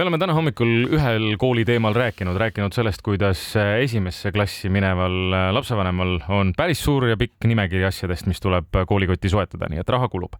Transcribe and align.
me 0.00 0.04
oleme 0.06 0.16
täna 0.16 0.32
hommikul 0.32 0.70
ühel 0.96 1.34
kooli 1.36 1.60
teemal 1.68 1.92
rääkinud, 1.92 2.38
rääkinud 2.40 2.72
sellest, 2.72 3.02
kuidas 3.04 3.40
esimesse 3.82 4.30
klassi 4.32 4.70
mineval 4.72 5.34
lapsevanemal 5.52 6.14
on 6.32 6.54
päris 6.56 6.80
suur 6.80 7.04
ja 7.10 7.18
pikk 7.20 7.44
nimekiri 7.44 7.84
asjadest, 7.84 8.24
mis 8.30 8.40
tuleb 8.40 8.78
koolikotti 8.88 9.28
soetada, 9.28 9.68
nii 9.68 9.82
et 9.82 9.92
raha 9.92 10.08
kulub. 10.08 10.38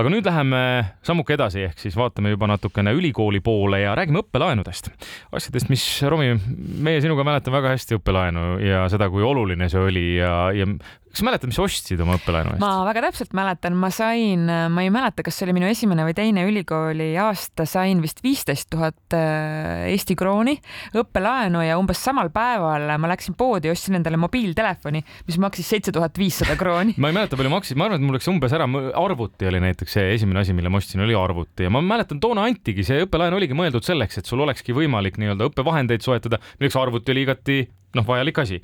aga 0.00 0.12
nüüd 0.14 0.24
läheme 0.24 0.62
sammuke 1.04 1.36
edasi, 1.36 1.66
ehk 1.68 1.82
siis 1.84 1.98
vaatame 1.98 2.32
juba 2.32 2.48
natukene 2.54 2.94
ülikooli 2.96 3.42
poole 3.44 3.82
ja 3.82 3.92
räägime 3.98 4.22
õppelaenudest. 4.22 4.88
asjadest, 5.28 5.68
mis, 5.68 5.84
Romi, 6.08 6.32
meie 6.80 7.04
sinuga 7.04 7.28
mäletame 7.28 7.60
väga 7.60 7.76
hästi 7.76 8.00
õppelaenu 8.00 8.46
ja 8.64 8.86
seda, 8.88 9.12
kui 9.12 9.28
oluline 9.28 9.68
see 9.68 9.88
oli 9.92 10.06
ja, 10.22 10.36
ja 10.56 10.70
kas 11.12 11.20
sa 11.20 11.28
mäletad, 11.28 11.50
mis 11.52 11.60
ostsid 11.60 12.00
oma 12.02 12.16
õppelaenu 12.18 12.54
eest? 12.54 12.62
ma 12.62 12.72
väga 12.88 13.04
täpselt 13.08 13.34
mäletan, 13.36 13.76
ma 13.78 13.90
sain, 13.92 14.46
ma 14.48 14.84
ei 14.84 14.90
mäleta, 14.92 15.24
kas 15.26 15.36
see 15.36 15.46
oli 15.46 15.56
minu 15.58 15.68
esimene 15.68 16.06
või 16.08 16.16
teine 16.16 16.46
ülikooli 16.48 17.10
aasta, 17.20 17.66
sain 17.68 18.00
vist 18.04 18.22
viisteist 18.24 18.70
tuhat 18.72 19.16
äh, 19.16 19.90
Eesti 19.92 20.16
krooni 20.18 20.56
õppelaenu 20.96 21.62
ja 21.66 21.76
umbes 21.80 22.00
samal 22.02 22.32
päeval 22.32 22.88
ma 23.02 23.10
läksin 23.12 23.36
poodi 23.38 23.70
ostsin 23.72 23.98
endale 23.98 24.16
mobiiltelefoni, 24.20 25.02
mis 25.28 25.38
maksis 25.42 25.68
seitse 25.74 25.92
tuhat 25.94 26.16
viissada 26.18 26.56
krooni. 26.58 26.96
Ma 27.02 27.10
ei 27.10 27.16
mäleta, 27.16 27.36
palju 27.38 27.52
maksis, 27.52 27.76
ma 27.76 27.88
arvan, 27.88 28.00
et 28.00 28.06
mul 28.06 28.16
läks 28.16 28.30
umbes 28.30 28.54
ära, 28.56 28.66
arvuti 28.98 29.48
oli 29.48 29.60
näiteks 29.64 29.98
see 29.98 30.14
esimene 30.16 30.42
asi, 30.42 30.56
mille 30.56 30.72
ma 30.72 30.80
ostsin, 30.80 31.02
oli 31.04 31.16
arvuti. 31.18 31.66
Ja 31.66 31.72
ma 31.72 31.82
mäletan, 31.84 32.20
toona 32.22 32.46
antigi, 32.48 32.84
see 32.86 33.04
õppelaen 33.06 33.36
oligi 33.36 33.56
mõeldud 33.58 33.84
selleks, 33.86 34.20
et 34.20 34.28
sul 34.28 34.42
olekski 34.44 34.76
võimalik 34.76 35.18
nii-öelda 35.20 35.50
õppevahendeid 35.50 36.04
soetada, 36.04 36.40
milleks 36.60 36.78
arvuti 36.78 37.14
oli 37.14 37.26
igati 37.26 37.58
noh, 37.96 38.06
vajalik 38.06 38.38
asi. 38.42 38.60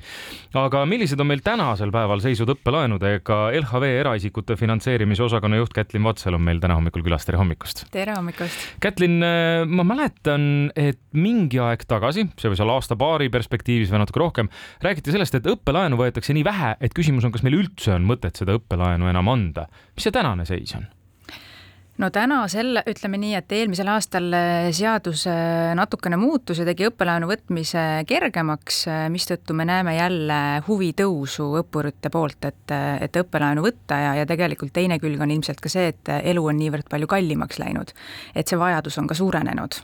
aga 0.57 0.83
millised 0.89 1.19
on 1.21 1.29
meil 1.29 1.43
tänasel 1.45 1.93
päeval 1.93 2.21
seisud 2.23 2.49
õppelaenudega? 2.55 3.39
LHV 3.59 3.91
eraisikute 3.99 4.57
finantseerimise 4.59 5.25
osakonna 5.25 5.59
juht 5.61 5.73
Kätlin 5.75 6.05
Vatsel 6.07 6.37
on 6.37 6.45
meil 6.45 6.61
täna 6.63 6.77
hommikul 6.79 7.05
külas, 7.05 7.27
tere 7.27 7.39
hommikust! 7.41 7.85
tere 7.93 8.15
hommikust! 8.17 8.67
Kätlin, 8.83 9.19
äh, 9.25 9.63
ma 9.69 9.85
mäletan, 9.87 10.69
et 10.79 11.01
mingi 11.13 11.61
aeg 11.63 11.85
tagasi, 11.89 12.27
see 12.39 12.53
võis 12.53 12.63
olla 12.65 12.77
aasta-paari 12.79 13.31
perspektiivis 13.33 13.93
või 13.93 14.03
natuke 14.03 14.23
rohkem, 14.23 14.51
räägiti 14.85 15.15
sellest, 15.15 15.39
et 15.39 15.49
õppelaenu 15.49 15.99
võetakse 15.99 16.35
nii 16.35 16.45
vähe, 16.47 16.75
et 16.81 16.95
küsimus 16.97 17.27
on, 17.27 17.35
kas 17.35 17.45
meil 17.45 17.59
üldse 17.61 17.95
on 17.95 18.07
mõtet 18.09 18.39
seda 18.39 18.57
õppelaenu 18.59 19.11
enam 19.11 19.33
anda. 19.33 19.69
mis 19.95 20.07
see 20.07 20.15
tänane 20.15 20.47
seis 20.49 20.75
on? 20.77 20.89
No 21.99 22.09
täna 22.13 22.39
selle, 22.51 22.83
ütleme 22.89 23.19
nii, 23.21 23.33
et 23.39 23.53
eelmisel 23.55 23.89
aastal 23.91 24.31
eh, 24.35 24.69
seadus 24.75 25.25
eh, 25.29 25.71
natukene 25.77 26.19
muutus 26.19 26.61
ja 26.61 26.67
tegi 26.67 26.87
õppelaenu 26.87 27.29
võtmise 27.29 27.83
kergemaks, 28.09 28.81
eh, 28.87 29.05
mistõttu 29.11 29.55
me 29.57 29.67
näeme 29.69 29.97
jälle 29.97 30.39
huvi 30.67 30.93
tõusu 30.97 31.49
õppurite 31.61 32.11
poolt, 32.13 32.49
et, 32.49 32.75
et 33.03 33.21
õppelaenu 33.23 33.65
võtta 33.65 33.99
ja, 34.05 34.15
ja 34.21 34.27
tegelikult 34.29 34.73
teine 34.75 34.99
külg 35.01 35.21
on 35.21 35.35
ilmselt 35.35 35.61
ka 35.63 35.71
see, 35.71 35.91
et 35.93 36.15
elu 36.19 36.49
on 36.51 36.59
niivõrd 36.59 36.89
palju 36.89 37.09
kallimaks 37.11 37.59
läinud. 37.61 37.95
et 38.35 38.47
see 38.47 38.59
vajadus 38.59 38.97
on 39.01 39.07
ka 39.09 39.17
suurenenud 39.17 39.81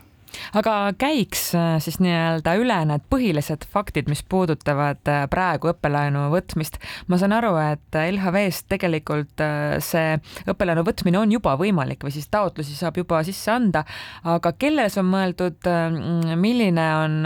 aga 0.56 0.74
käiks 0.98 1.48
äh, 1.56 1.76
siis 1.82 1.98
nii-öelda 2.02 2.56
üle 2.60 2.78
need 2.90 3.04
põhilised 3.12 3.66
faktid, 3.72 4.10
mis 4.10 4.22
puudutavad 4.26 5.10
äh, 5.10 5.24
praegu 5.30 5.70
õppelaenu 5.72 6.26
võtmist. 6.32 6.78
ma 7.06 7.18
saan 7.20 7.34
aru, 7.36 7.54
et 7.60 7.98
LHV-st 8.00 8.68
tegelikult 8.72 9.42
äh, 9.44 9.76
see 9.84 10.16
õppelaenu 10.48 10.84
võtmine 10.86 11.20
on 11.20 11.32
juba 11.32 11.56
võimalik 11.60 12.06
või 12.06 12.14
siis 12.14 12.28
taotlusi 12.32 12.76
saab 12.76 12.98
juba 13.00 13.22
sisse 13.26 13.52
anda, 13.52 13.84
aga 14.24 14.52
kellele 14.58 14.88
see 14.92 15.02
on 15.02 15.10
mõeldud, 15.12 15.68
milline 16.40 16.86
on, 17.00 17.16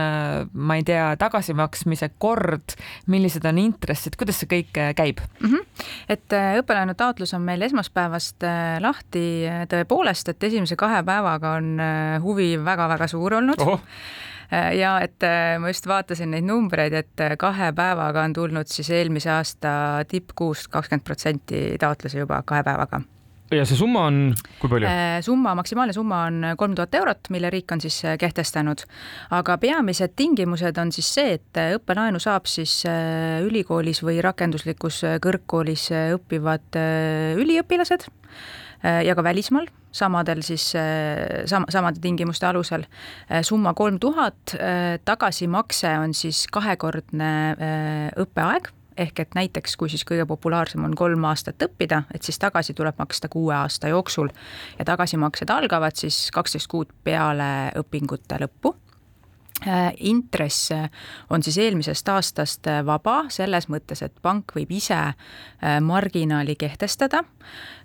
ma 0.52 0.78
ei 0.78 0.84
tea, 0.86 1.12
tagasimaksmise 1.20 2.12
kord, 2.22 2.76
millised 3.10 3.44
on 3.48 3.60
intressid, 3.62 4.16
kuidas 4.20 4.40
see 4.40 4.50
kõik 4.50 4.72
käib 4.96 5.20
mm? 5.20 5.46
-hmm. 5.46 5.69
Et 6.10 6.34
õppelaenu 6.60 6.94
taotlus 6.98 7.34
on 7.36 7.42
meil 7.46 7.62
esmaspäevast 7.62 8.44
lahti 8.82 9.24
tõepoolest, 9.70 10.32
et 10.32 10.48
esimese 10.50 10.76
kahe 10.78 11.02
päevaga 11.06 11.56
on 11.58 11.78
huvi 12.24 12.52
väga-väga 12.58 13.00
väga 13.00 13.08
suur 13.08 13.38
olnud. 13.38 13.60
Oho 13.64 13.78
äh, 14.52 14.74
ja 14.78 14.98
et 15.04 15.22
äh, 15.22 15.56
ma 15.60 15.70
just 15.72 15.86
vaatasin 15.88 16.34
neid 16.34 16.46
numbreid, 16.48 16.96
et 16.96 17.24
äh, 17.24 17.36
kahe 17.40 17.72
päevaga 17.76 18.26
on 18.26 18.34
tulnud 18.36 18.68
siis 18.70 18.90
eelmise 18.90 19.30
aasta 19.32 19.72
tippkuust 20.08 20.68
kakskümmend 20.72 21.06
protsenti 21.06 21.64
taotlusi 21.80 22.20
juba 22.20 22.42
kahe 22.46 22.66
päevaga 22.66 23.02
ja 23.54 23.66
see 23.66 23.78
summa 23.78 24.04
on, 24.08 24.20
kui 24.60 24.70
palju? 24.70 24.90
summa, 25.26 25.54
maksimaalne 25.58 25.94
summa 25.96 26.22
on 26.28 26.46
kolm 26.60 26.76
tuhat 26.78 26.94
eurot, 27.00 27.30
mille 27.34 27.50
riik 27.52 27.72
on 27.74 27.82
siis 27.82 28.00
kehtestanud. 28.20 28.84
aga 29.36 29.58
peamised 29.62 30.14
tingimused 30.16 30.78
on 30.78 30.92
siis 30.94 31.10
see, 31.18 31.36
et 31.38 31.62
õppelaenu 31.78 32.22
saab 32.22 32.48
siis 32.50 32.80
ülikoolis 33.46 34.02
või 34.06 34.20
rakenduslikus 34.24 35.02
kõrgkoolis 35.24 35.90
õppivad 36.16 36.80
üliõpilased 37.40 38.08
ja 38.80 39.14
ka 39.16 39.24
välismaal 39.24 39.68
samadel 39.92 40.44
siis 40.46 40.70
sam-, 41.50 41.66
samade 41.68 42.00
tingimuste 42.00 42.46
alusel. 42.46 42.86
summa 43.42 43.74
kolm 43.74 43.98
tuhat, 43.98 44.54
tagasimakse 45.04 45.96
on 45.98 46.14
siis 46.14 46.46
kahekordne 46.52 47.32
õppeaeg 48.22 48.70
ehk 49.00 49.22
et 49.24 49.34
näiteks 49.38 49.76
kui 49.80 49.90
siis 49.92 50.04
kõige 50.08 50.26
populaarsem 50.28 50.84
on 50.84 50.94
kolm 50.96 51.24
aastat 51.30 51.62
õppida, 51.64 52.02
et 52.14 52.26
siis 52.26 52.38
tagasi 52.38 52.74
tuleb 52.76 52.98
maksta 53.00 53.30
kuue 53.32 53.54
aasta 53.56 53.88
jooksul. 53.92 54.28
Ja 54.78 54.84
tagasimaksed 54.84 55.50
algavad 55.50 55.96
siis 55.96 56.28
kaksteist 56.34 56.70
kuud 56.70 56.92
peale 57.04 57.72
õpingute 57.80 58.40
lõppu 58.44 58.76
intress 59.96 60.72
äh, 60.72 60.90
on 61.30 61.42
siis 61.42 61.58
eelmisest 61.58 62.08
aastast 62.08 62.66
äh, 62.66 62.80
vaba 62.86 63.24
selles 63.28 63.68
mõttes, 63.68 64.02
et 64.02 64.14
pank 64.22 64.54
võib 64.56 64.72
ise 64.72 64.98
marginaali 65.84 66.54
kehtestada. 66.56 67.20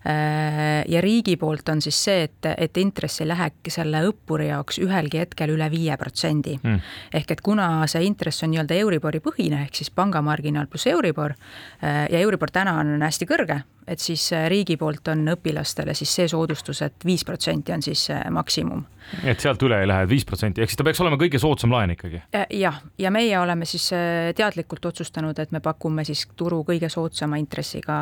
Ja 0.05 1.01
riigi 1.01 1.33
poolt 1.41 1.67
on 1.73 1.81
siis 1.81 1.97
see, 2.05 2.27
et, 2.27 2.47
et 2.61 2.77
intress 2.77 3.23
ei 3.23 3.27
lähe 3.27 3.47
selle 3.73 4.03
õppuri 4.05 4.51
jaoks 4.51 4.77
ühelgi 4.83 5.23
hetkel 5.23 5.55
üle 5.55 5.65
viie 5.73 5.97
protsendi 5.97 6.53
mm.. 6.59 6.77
ehk 7.17 7.33
et 7.33 7.41
kuna 7.43 7.87
see 7.89 8.05
intress 8.05 8.45
on 8.45 8.53
nii-öelda 8.53 8.77
Euribori 8.83 9.19
põhine, 9.25 9.63
ehk 9.65 9.81
siis 9.81 9.89
pangamarginaal 9.89 10.69
pluss 10.69 10.87
Euribor 10.91 11.33
ja 11.81 12.21
Euribor 12.21 12.53
täna 12.53 12.77
on 12.83 13.01
hästi 13.01 13.27
kõrge, 13.27 13.63
et 13.87 14.01
siis 14.01 14.29
riigi 14.49 14.77
poolt 14.77 15.07
on 15.13 15.27
õpilastele 15.35 15.93
siis 15.93 16.15
see 16.15 16.27
soodustus 16.31 16.81
et, 16.81 16.95
et 16.95 17.05
viis 17.05 17.25
protsenti 17.25 17.73
on 17.75 17.85
siis 17.85 18.07
maksimum 18.33 18.85
et 19.23 19.41
sealt 19.41 19.61
üle 19.65 19.77
ei 19.81 19.87
lähe, 19.87 20.07
viis 20.09 20.25
protsenti, 20.27 20.63
ehk 20.63 20.71
siis 20.71 20.79
ta 20.79 20.85
peaks 20.87 21.01
olema 21.03 21.17
kõige 21.19 21.39
soodsam 21.41 21.73
laen 21.73 21.93
ikkagi? 21.93 22.21
Äh, 22.35 22.45
jah, 22.57 22.79
ja 23.01 23.11
meie 23.13 23.37
oleme 23.39 23.67
siis 23.69 23.87
äh, 23.95 24.31
teadlikult 24.37 24.85
otsustanud, 24.89 25.37
et 25.39 25.53
me 25.55 25.61
pakume 25.63 26.05
siis 26.07 26.25
turu 26.37 26.63
kõige 26.67 26.89
soodsama 26.91 27.39
intressiga 27.41 27.97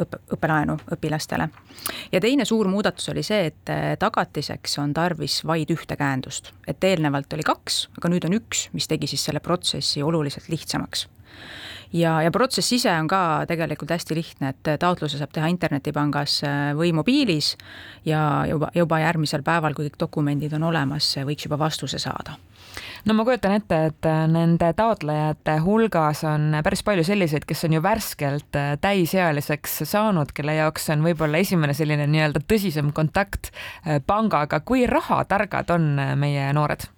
õppe, 0.00 0.22
õppelaenu 0.36 0.78
õpilastele. 0.96 1.48
ja 2.12 2.22
teine 2.24 2.48
suur 2.48 2.70
muudatus 2.72 3.10
oli 3.12 3.24
see, 3.26 3.50
et 3.52 3.72
äh, 3.72 3.86
tagatiseks 4.00 4.78
on 4.82 4.94
tarvis 4.96 5.42
vaid 5.46 5.70
ühte 5.74 5.98
käendust, 6.00 6.52
et 6.68 6.84
eelnevalt 6.84 7.32
oli 7.36 7.46
kaks, 7.46 7.88
aga 7.98 8.12
nüüd 8.12 8.28
on 8.28 8.38
üks, 8.40 8.68
mis 8.72 8.88
tegi 8.90 9.10
siis 9.10 9.24
selle 9.28 9.44
protsessi 9.44 10.02
oluliselt 10.02 10.48
lihtsamaks 10.52 11.08
ja, 11.94 12.14
ja 12.22 12.30
protsess 12.34 12.72
ise 12.74 12.92
on 12.92 13.08
ka 13.10 13.20
tegelikult 13.48 13.92
hästi 13.94 14.16
lihtne, 14.18 14.54
et 14.54 14.72
taotluse 14.80 15.20
saab 15.20 15.34
teha 15.34 15.50
internetipangas 15.52 16.40
äh, 16.46 16.72
või 16.76 16.92
mobiilis 16.96 17.54
ja 18.06 18.44
juba, 18.50 18.70
juba 18.74 19.00
järgmisel 19.04 19.44
päeval, 19.46 19.76
kui 19.76 19.88
kõik 19.88 20.00
dokumendid 20.00 20.54
on 20.58 20.66
olemas, 20.70 21.14
võiks 21.26 21.46
juba 21.46 21.60
vastuse 21.60 22.00
saada 22.02 22.36
no 23.04 23.14
ma 23.14 23.26
kujutan 23.26 23.54
ette, 23.58 23.80
et 23.90 24.08
äh, 24.10 24.24
nende 24.30 24.72
taotlejate 24.76 25.58
hulgas 25.64 26.24
on 26.28 26.58
päris 26.66 26.82
palju 26.86 27.04
selliseid, 27.06 27.46
kes 27.46 27.66
on 27.68 27.78
ju 27.78 27.84
värskelt 27.84 28.58
äh, 28.58 28.74
täisealiseks 28.82 29.82
saanud, 29.90 30.34
kelle 30.34 30.58
jaoks 30.58 30.90
on 30.94 31.06
võib-olla 31.06 31.42
esimene 31.44 31.76
selline 31.76 32.08
nii-öelda 32.10 32.42
tõsisem 32.48 32.90
kontakt 32.96 33.52
pangaga. 34.06 34.60
kui 34.60 34.86
rahatargad 34.90 35.70
on 35.74 35.94
meie 36.18 36.50
noored? 36.56 36.88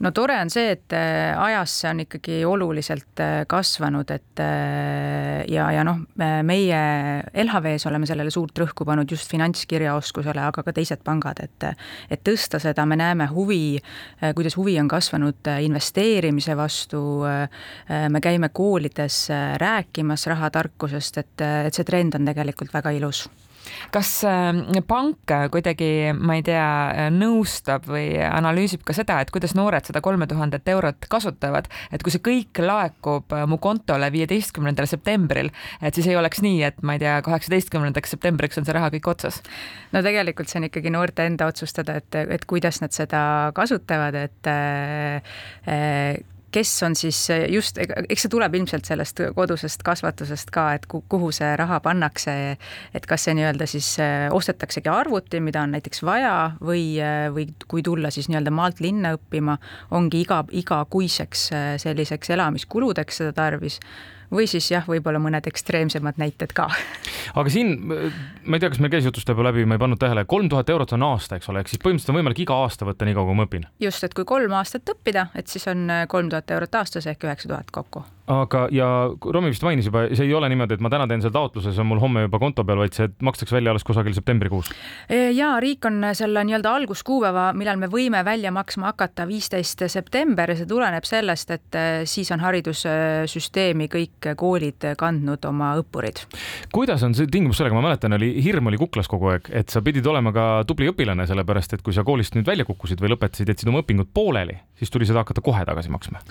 No 0.00 0.12
tore 0.12 0.36
on 0.40 0.50
see, 0.52 0.72
et 0.74 0.92
äh, 0.96 1.32
ajas 1.40 1.72
see 1.80 1.90
on 1.90 2.02
ikkagi 2.04 2.40
oluliselt 2.48 3.22
äh, 3.22 3.44
kasvanud, 3.48 4.10
et 4.12 4.42
äh, 4.42 5.44
ja, 5.52 5.68
ja 5.72 5.84
noh, 5.86 6.02
meie 6.16 6.80
LHV-s 7.44 7.88
oleme 7.90 8.08
sellele 8.08 8.32
suurt 8.34 8.58
rõhku 8.60 8.86
pannud 8.88 9.10
just 9.10 9.30
finantskirjaoskusele, 9.32 10.42
aga 10.50 10.64
ka 10.66 10.74
teised 10.76 11.04
pangad, 11.06 11.40
et 11.44 11.68
et 12.12 12.22
tõsta 12.24 12.60
seda, 12.62 12.84
me 12.86 12.98
näeme 12.98 13.26
huvi, 13.30 13.78
kuidas 14.36 14.56
huvi 14.58 14.76
on 14.80 14.88
kasvanud 14.90 15.48
investeerimise 15.64 16.56
vastu, 16.58 17.00
me 17.86 18.22
käime 18.22 18.50
koolides 18.54 19.26
rääkimas 19.62 20.26
rahatarkusest, 20.30 21.18
et, 21.22 21.46
et 21.68 21.74
see 21.74 21.88
trend 21.88 22.18
on 22.18 22.28
tegelikult 22.28 22.74
väga 22.76 22.94
ilus 22.96 23.26
kas 23.94 24.10
ähm, 24.28 24.64
pank 24.86 25.32
kuidagi, 25.52 26.12
ma 26.16 26.36
ei 26.38 26.44
tea, 26.46 27.08
nõustab 27.14 27.86
või 27.90 28.14
analüüsib 28.22 28.84
ka 28.86 28.94
seda, 28.96 29.18
et 29.22 29.32
kuidas 29.34 29.56
noored 29.58 29.86
seda 29.88 30.02
kolme 30.04 30.28
tuhandet 30.30 30.68
eurot 30.70 31.08
kasutavad, 31.10 31.68
et 31.94 32.04
kui 32.04 32.14
see 32.14 32.22
kõik 32.24 32.60
laekub 32.62 33.34
äh, 33.34 33.46
mu 33.50 33.58
kontole 33.62 34.10
viieteistkümnendal 34.14 34.88
septembril, 34.90 35.50
et 35.80 35.96
siis 35.96 36.10
ei 36.10 36.18
oleks 36.18 36.42
nii, 36.44 36.62
et 36.68 36.80
ma 36.86 36.96
ei 36.96 37.02
tea, 37.02 37.18
kaheksateistkümnendaks 37.26 38.16
septembriks 38.16 38.60
on 38.60 38.68
see 38.68 38.76
raha 38.76 38.92
kõik 38.94 39.10
otsas? 39.16 39.42
no 39.92 40.02
tegelikult 40.04 40.50
see 40.50 40.60
on 40.60 40.68
ikkagi 40.70 40.92
noorte 40.94 41.26
enda 41.26 41.48
otsustada, 41.50 41.98
et, 42.00 42.16
et 42.36 42.46
kuidas 42.48 42.80
nad 42.82 42.94
seda 42.94 43.20
kasutavad, 43.56 44.16
et 44.26 44.50
äh, 44.52 46.24
kes 46.56 46.72
on 46.86 46.96
siis 46.96 47.18
just, 47.52 47.78
eks 47.78 48.24
see 48.24 48.32
tuleb 48.32 48.54
ilmselt 48.56 48.88
sellest 48.88 49.20
kodusest 49.36 49.84
kasvatusest 49.86 50.52
ka, 50.54 50.66
et 50.78 50.86
kuhu 50.88 51.30
see 51.34 51.52
raha 51.60 51.80
pannakse, 51.84 52.34
et 52.96 53.08
kas 53.08 53.28
see 53.28 53.36
nii-öelda 53.36 53.68
siis 53.68 53.92
ostetaksegi 54.32 54.90
arvuti, 54.92 55.42
mida 55.44 55.66
on 55.66 55.76
näiteks 55.76 56.04
vaja 56.06 56.34
või, 56.64 56.96
või 57.36 57.48
kui 57.68 57.84
tulla 57.86 58.12
siis 58.14 58.30
nii-öelda 58.30 58.54
maalt 58.54 58.80
linna 58.84 59.12
õppima, 59.18 59.58
ongi 59.96 60.24
iga, 60.24 60.42
igakuiseks 60.62 61.48
selliseks 61.82 62.32
elamiskuludeks 62.36 63.22
seda 63.22 63.36
tarvis 63.36 63.80
või 64.32 64.48
siis 64.50 64.70
jah, 64.70 64.86
võib-olla 64.88 65.20
mõned 65.22 65.46
ekstreemsemad 65.50 66.20
näited 66.22 66.54
ka. 66.56 66.68
aga 67.38 67.52
siin, 67.52 67.76
ma 67.86 68.56
ei 68.56 68.62
tea, 68.62 68.72
kas 68.72 68.82
meil 68.82 68.94
käis 68.94 69.08
jutust 69.08 69.28
juba 69.30 69.48
läbi, 69.48 69.66
ma 69.68 69.78
ei 69.78 69.82
pannud 69.82 70.00
tähele, 70.02 70.26
kolm 70.28 70.50
tuhat 70.52 70.70
eurot 70.72 70.96
on 70.96 71.06
aasta, 71.12 71.40
eks 71.40 71.52
ole, 71.52 71.62
ehk 71.62 71.72
siis 71.72 71.82
põhimõtteliselt 71.82 72.14
on 72.14 72.20
võimalik 72.20 72.44
iga 72.46 72.58
aasta 72.64 72.88
võtta 72.88 73.08
nii 73.08 73.16
kaua, 73.16 73.30
kui 73.30 73.40
ma 73.40 73.48
õpin. 73.48 73.70
just, 73.82 74.04
et 74.06 74.16
kui 74.16 74.28
kolm 74.28 74.58
aastat 74.58 74.94
õppida, 74.96 75.30
et 75.34 75.48
siis 75.52 75.66
on 75.72 75.88
kolm 76.08 76.32
tuhat 76.32 76.50
eurot 76.58 76.82
aastas 76.82 77.06
ehk 77.10 77.28
üheksa 77.28 77.52
tuhat 77.52 77.72
kokku 77.74 78.06
aga, 78.26 78.66
ja 78.74 78.86
Romi 79.32 79.50
vist 79.52 79.62
mainis 79.66 79.86
juba, 79.86 80.06
see 80.16 80.26
ei 80.26 80.34
ole 80.34 80.48
niimoodi, 80.50 80.76
et 80.76 80.82
ma 80.82 80.90
täna 80.90 81.06
teen 81.10 81.22
selle 81.22 81.34
taotluse, 81.36 81.70
see 81.74 81.82
on 81.82 81.88
mul 81.92 82.00
homme 82.02 82.24
juba 82.26 82.40
konto 82.42 82.64
peal, 82.66 82.80
vaid 82.82 82.96
see 82.96 83.08
makstakse 83.24 83.54
välja 83.54 83.70
alles 83.72 83.86
kusagil 83.86 84.14
septembrikuus. 84.16 84.70
ja 85.34 85.52
riik 85.62 85.86
on 85.86 86.02
selle 86.16 86.42
nii-öelda 86.48 86.72
alguskuupäeva, 86.80 87.48
millal 87.56 87.78
me 87.80 87.90
võime 87.92 88.24
välja 88.26 88.50
maksma 88.54 88.90
hakata, 88.90 89.28
viisteist 89.30 89.84
september 89.92 90.50
ja 90.50 90.58
see 90.58 90.70
tuleneb 90.70 91.06
sellest, 91.06 91.52
et 91.54 91.78
eh, 91.78 92.00
siis 92.08 92.30
on 92.34 92.42
haridussüsteemi 92.42 93.86
kõik 93.92 94.30
koolid 94.38 94.88
kandnud 94.98 95.46
oma 95.46 95.74
õppurid. 95.80 96.24
kuidas 96.74 97.06
on 97.06 97.14
see 97.14 97.30
tingimus 97.30 97.60
sellega, 97.60 97.78
ma 97.78 97.86
mäletan, 97.86 98.18
oli 98.18 98.32
hirm 98.42 98.72
oli 98.72 98.80
kuklas 98.80 99.10
kogu 99.10 99.30
aeg, 99.36 99.52
et 99.54 99.70
sa 99.70 99.84
pidid 99.86 100.06
olema 100.06 100.34
ka 100.34 100.48
tubli 100.66 100.90
õpilane, 100.90 101.28
sellepärast 101.30 101.78
et 101.78 101.86
kui 101.86 101.94
sa 101.94 102.04
koolist 102.06 102.34
nüüd 102.34 102.48
välja 102.48 102.66
kukkusid 102.66 103.00
või 103.02 103.14
lõpetasid, 103.14 103.54
jätsid 103.54 103.70
oma 103.70 103.84
õpingud 103.84 104.10
pooleli, 104.14 104.58
siis 104.74 104.90
tuli 104.90 105.06
seda 105.06 105.22
hakata 105.22 105.44
kohe 105.44 105.62
tagasi 105.68 105.94
maksma. 105.94 106.22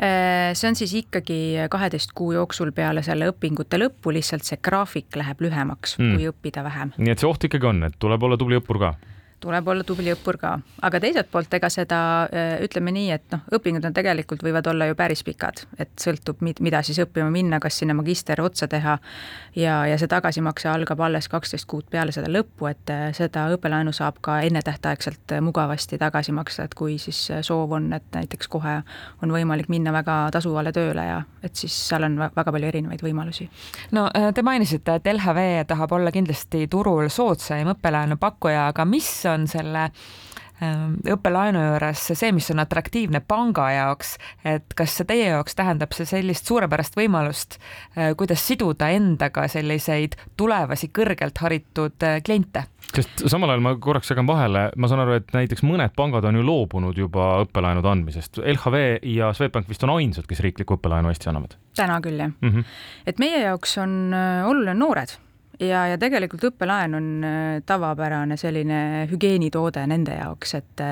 Eh, 0.00 0.56
see 0.56 0.72
on 0.72 0.78
siis 0.78 0.96
ikkagi 0.96 1.41
kaheteist 1.70 2.12
kuu 2.18 2.32
jooksul 2.36 2.72
peale 2.76 3.02
selle 3.06 3.30
õpingute 3.32 3.80
lõppu 3.80 4.14
lihtsalt 4.14 4.46
see 4.48 4.60
graafik 4.62 5.16
läheb 5.18 5.40
lühemaks 5.44 5.98
mm., 5.98 6.16
kui 6.16 6.28
õppida 6.30 6.64
vähem. 6.66 6.94
nii 6.98 7.14
et 7.14 7.22
see 7.22 7.30
oht 7.30 7.48
ikkagi 7.48 7.70
on, 7.70 7.82
et 7.88 7.98
tuleb 8.02 8.28
olla 8.28 8.38
tubli 8.40 8.60
õppur 8.60 8.80
ka 8.82 8.94
tuleb 9.42 9.68
olla 9.68 9.84
tubli 9.86 10.12
õppur 10.14 10.38
ka, 10.40 10.52
aga 10.86 11.00
teiselt 11.02 11.30
poolt, 11.32 11.52
ega 11.56 11.68
seda 11.72 11.98
äh, 12.28 12.54
ütleme 12.64 12.92
nii, 12.94 13.08
et 13.14 13.24
noh, 13.34 13.42
õpingud 13.58 13.84
on 13.88 13.94
tegelikult 13.96 14.44
võivad 14.44 14.66
olla 14.70 14.86
ju 14.88 14.96
päris 14.98 15.24
pikad, 15.26 15.64
et 15.82 15.92
sõltub, 16.00 16.42
mida 16.42 16.82
siis 16.86 17.00
õppima 17.02 17.28
minna, 17.32 17.58
kas 17.62 17.80
sinna 17.82 17.96
magister 17.98 18.40
otsa 18.42 18.68
teha. 18.70 18.98
ja, 19.56 19.76
ja 19.86 19.98
see 19.98 20.10
tagasimakse 20.10 20.68
algab 20.70 21.00
alles 21.00 21.28
kaksteist 21.32 21.66
kuud 21.70 21.88
peale 21.90 22.14
seda 22.14 22.30
lõppu, 22.30 22.68
et 22.70 22.92
äh, 22.92 23.08
seda 23.16 23.48
õppelaenu 23.56 23.92
saab 23.96 24.20
ka 24.24 24.40
ennetähtaegselt 24.46 25.36
äh, 25.36 25.42
mugavasti 25.44 25.98
tagasi 25.98 26.32
maksta, 26.32 26.68
et 26.68 26.74
kui 26.78 26.98
siis 27.02 27.20
soov 27.42 27.76
on, 27.78 27.90
et 27.92 28.06
näiteks 28.14 28.50
kohe 28.52 28.78
on 29.22 29.34
võimalik 29.34 29.70
minna 29.72 29.92
väga 29.94 30.18
tasuvale 30.32 30.72
tööle 30.72 31.06
ja 31.08 31.22
et 31.42 31.58
siis 31.58 31.74
seal 31.88 32.06
on 32.06 32.18
väga 32.22 32.52
palju 32.52 32.70
erinevaid 32.70 33.02
võimalusi. 33.02 33.48
no 33.92 34.08
te 34.34 34.42
mainisite, 34.42 34.98
et 35.00 35.12
LHV 35.12 35.66
tahab 35.66 35.92
olla 35.98 36.12
kindlasti 36.14 36.66
turul 36.70 37.08
soodsaim 37.12 37.72
õppelaenu 37.74 38.16
pakkuja, 38.20 38.68
aga 38.70 38.86
mis 38.88 39.10
on 39.32 39.46
selle 39.50 39.88
ähm, 40.62 40.98
õppelaenu 41.14 41.62
juures 41.66 42.04
see, 42.12 42.32
mis 42.34 42.50
on 42.54 42.62
atraktiivne 42.62 43.22
panga 43.26 43.68
jaoks, 43.74 44.16
et 44.44 44.76
kas 44.78 44.98
see 44.98 45.08
teie 45.08 45.30
jaoks 45.30 45.56
tähendab 45.58 45.94
see 45.96 46.08
sellist 46.08 46.48
suurepärast 46.50 46.98
võimalust, 46.98 47.58
äh, 47.96 48.12
kuidas 48.18 48.44
siduda 48.46 48.92
endaga 48.94 49.48
selliseid 49.50 50.18
tulevasi 50.36 50.92
kõrgelt 50.94 51.42
haritud 51.44 52.08
äh, 52.08 52.20
kliente? 52.24 52.66
sest 52.92 53.24
samal 53.30 53.48
ajal 53.48 53.62
ma 53.64 53.72
korraks 53.80 54.10
segan 54.12 54.28
vahele, 54.28 54.66
ma 54.76 54.88
saan 54.90 55.00
aru, 55.04 55.16
et 55.16 55.30
näiteks 55.32 55.64
mõned 55.64 55.94
pangad 55.96 56.26
on 56.28 56.36
ju 56.36 56.44
loobunud 56.44 56.98
juba 56.98 57.28
õppelaenude 57.46 57.88
andmisest. 57.88 58.42
LHV 58.42 58.82
ja 59.14 59.30
Swedbank 59.36 59.70
vist 59.70 59.84
on 59.86 59.94
ainsad, 59.94 60.26
kes 60.28 60.42
riiklikku 60.44 60.76
õppelaenu 60.76 61.12
Eestis 61.12 61.30
annavad. 61.32 61.56
täna 61.78 62.00
küll, 62.04 62.20
jah 62.20 62.32
mm. 62.34 62.50
-hmm. 62.50 62.64
et 63.06 63.18
meie 63.22 63.44
jaoks 63.46 63.78
on 63.80 64.12
äh, 64.12 64.48
oluline 64.48 64.74
noored 64.76 65.16
ja, 65.60 65.86
ja 65.92 65.98
tegelikult 66.00 66.44
õppelaen 66.50 66.96
on 66.98 67.10
äh, 67.26 67.60
tavapärane 67.66 68.36
selline 68.40 69.08
hügieenitoode 69.10 69.84
nende 69.90 70.16
jaoks, 70.18 70.54
et 70.58 70.86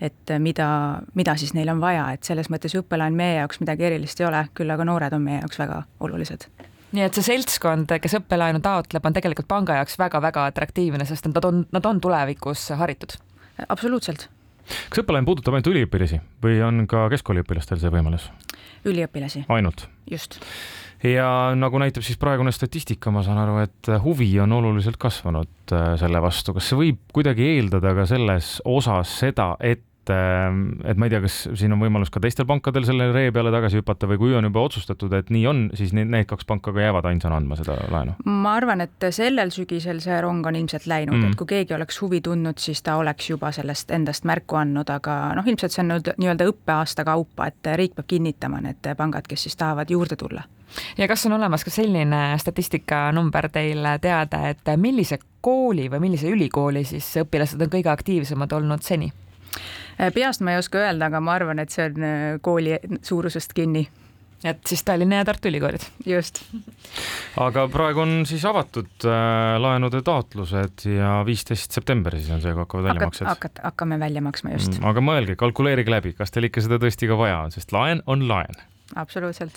et 0.00 0.32
mida, 0.38 0.68
mida 1.14 1.36
siis 1.36 1.54
neil 1.54 1.68
on 1.72 1.80
vaja, 1.82 2.08
et 2.14 2.24
selles 2.24 2.50
mõttes 2.52 2.74
õppelaen 2.78 3.16
meie 3.16 3.40
jaoks 3.40 3.60
midagi 3.60 3.90
erilist 3.90 4.20
ei 4.20 4.28
ole, 4.28 4.46
küll 4.54 4.70
aga 4.70 4.86
noored 4.86 5.16
on 5.16 5.22
meie 5.26 5.42
jaoks 5.42 5.58
väga 5.60 5.82
olulised 6.00 6.48
nii 6.96 7.04
et 7.04 7.16
see 7.18 7.26
seltskond, 7.26 7.90
kes 8.00 8.16
õppelaenu 8.20 8.62
taotleb, 8.64 9.04
on 9.04 9.16
tegelikult 9.16 9.48
panga 9.50 9.80
jaoks 9.80 9.98
väga-väga 10.00 10.46
atraktiivne, 10.52 11.04
sest 11.08 11.28
nad 11.28 11.44
on, 11.44 11.64
nad 11.74 11.88
on 11.88 12.00
tulevikus 12.00 12.70
haritud. 12.78 13.18
absoluutselt. 13.68 14.28
Kas 14.90 15.02
õppelaen 15.02 15.28
puudutab 15.28 15.56
ainult 15.56 15.70
üliõpilasi 15.72 16.20
või 16.44 16.58
on 16.66 16.86
ka 16.90 17.06
keskkooliõpilastel 17.12 17.80
see 17.82 17.92
võimalus? 17.92 18.30
üliõpilasi. 18.86 19.46
ainult? 19.52 19.88
just 20.10 20.40
ja 21.04 21.28
nagu 21.58 21.78
näitab 21.80 22.04
siis 22.06 22.18
praegune 22.20 22.52
statistika, 22.54 23.12
ma 23.12 23.22
saan 23.26 23.40
aru, 23.42 23.58
et 23.64 23.90
huvi 24.04 24.28
on 24.42 24.52
oluliselt 24.56 24.96
kasvanud 25.00 25.74
äh, 25.74 25.92
selle 26.00 26.22
vastu. 26.24 26.54
kas 26.56 26.70
see 26.70 26.80
võib 26.80 27.02
kuidagi 27.14 27.46
eeldada 27.56 27.94
ka 27.96 28.06
selles 28.08 28.56
osas 28.64 29.12
seda, 29.20 29.52
et 29.60 29.85
Ähm, 30.12 30.80
et 30.84 30.98
ma 30.98 31.08
ei 31.08 31.12
tea, 31.12 31.20
kas 31.24 31.36
siin 31.58 31.74
on 31.74 31.80
võimalus 31.82 32.10
ka 32.14 32.20
teistel 32.22 32.46
pankadel 32.48 32.86
selle 32.88 33.08
ree 33.14 33.32
peale 33.34 33.52
tagasi 33.54 33.80
hüpata 33.80 34.08
või 34.10 34.20
kui 34.20 34.34
on 34.38 34.46
juba 34.48 34.62
otsustatud, 34.66 35.12
et 35.18 35.30
nii 35.34 35.46
on, 35.50 35.62
siis 35.78 35.94
need, 35.96 36.10
need 36.12 36.28
kaks 36.30 36.48
panka 36.48 36.74
ka 36.74 36.84
jäävad 36.84 37.08
ainsana 37.10 37.38
andma 37.40 37.58
seda 37.58 37.78
laenu? 37.92 38.16
ma 38.24 38.56
arvan, 38.58 38.84
et 38.86 39.08
sellel 39.14 39.52
sügisel 39.54 40.00
see 40.04 40.18
rong 40.22 40.46
on 40.46 40.58
ilmselt 40.58 40.88
läinud 40.90 41.16
mm., 41.18 41.32
et 41.32 41.40
kui 41.40 41.50
keegi 41.54 41.76
oleks 41.76 42.00
huvi 42.02 42.22
tundnud, 42.24 42.60
siis 42.62 42.82
ta 42.86 42.96
oleks 43.00 43.30
juba 43.30 43.52
sellest 43.54 43.90
endast 43.94 44.26
märku 44.28 44.60
andnud, 44.60 44.90
aga 44.92 45.18
noh, 45.38 45.46
ilmselt 45.46 45.74
see 45.74 45.84
on 45.84 45.94
nüüd 45.94 46.12
nii-öelda 46.16 46.50
õppeaasta 46.52 47.06
kaupa, 47.06 47.50
et 47.50 47.72
riik 47.78 47.96
peab 47.98 48.10
kinnitama 48.10 48.62
need 48.64 48.92
pangad, 48.96 49.26
kes 49.28 49.48
siis 49.48 49.58
tahavad 49.58 49.90
juurde 49.90 50.18
tulla 50.20 50.46
ja 50.98 51.08
kas 51.08 51.26
on 51.26 51.36
olemas 51.36 51.64
ka 51.64 51.70
selline 51.70 52.38
statistikanumber 52.38 53.48
teil 53.52 53.86
teada, 54.02 54.42
et 54.50 54.74
millise 54.76 55.18
kooli 55.40 55.90
või 55.90 56.08
millise 56.08 56.30
ülikooli 56.30 56.84
siis 56.84 57.08
õpilased 57.22 57.62
on 57.62 57.70
kõige 57.72 57.92
aktiivsemad 57.92 58.52
olnud 58.58 58.82
seni? 58.82 59.12
Äh, 60.00 60.12
peast 60.14 60.44
ma 60.44 60.54
ei 60.54 60.60
oska 60.62 60.82
öelda, 60.82 61.10
aga 61.10 61.20
ma 61.20 61.36
arvan, 61.38 61.62
et 61.62 61.72
see 61.74 61.86
on 61.88 62.02
äh, 62.04 62.26
kooli 62.44 62.76
suurusest 63.02 63.56
kinni 63.56 63.86
et 64.44 64.68
siis 64.68 64.84
Tallinna 64.84 65.16
ja 65.20 65.24
Tartu 65.24 65.48
ülikoolid. 65.48 65.82
just. 66.06 66.42
aga 67.40 67.66
praegu 67.72 68.02
on 68.04 68.14
siis 68.28 68.44
avatud 68.44 69.08
äh, 69.08 69.56
laenude 69.62 70.02
taotlused 70.04 70.86
ja 70.90 71.22
viisteist 71.26 71.72
september 71.72 72.18
siis 72.18 72.30
on 72.30 72.44
see, 72.44 72.52
kui 72.52 72.64
hakkavad 72.64 72.90
väljamaksed. 72.90 73.26
hakkate, 73.26 73.64
hakkame 73.64 74.00
välja 74.00 74.22
maksma, 74.22 74.52
just 74.56 74.76
mm,. 74.76 74.88
aga 74.92 75.04
mõelge, 75.04 75.36
kalkuleerige 75.40 75.90
läbi, 75.90 76.12
kas 76.18 76.34
teil 76.34 76.50
ikka 76.50 76.64
seda 76.66 76.80
tõesti 76.82 77.08
ka 77.10 77.18
vaja 77.18 77.44
on, 77.46 77.54
sest 77.56 77.72
laen 77.72 78.04
on 78.06 78.28
laen 78.28 78.60
absoluutselt. 78.96 79.56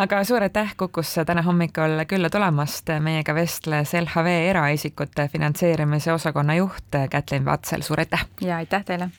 aga 0.00 0.24
suur 0.24 0.42
aitäh 0.42 0.74
Kukusse 0.76 1.24
täna 1.24 1.44
hommikul 1.46 2.00
külla 2.08 2.32
tulemast, 2.32 2.90
meiega 3.00 3.34
vestles 3.36 3.94
LHV 4.00 4.32
eraisikute 4.50 5.28
finantseerimise 5.32 6.12
osakonna 6.12 6.56
juht 6.58 7.00
Kätlin 7.10 7.44
Vatsel, 7.44 7.84
suur 7.86 8.00
aitäh! 8.00 8.26
ja 8.40 8.56
aitäh 8.64 8.84
teile! 8.84 9.10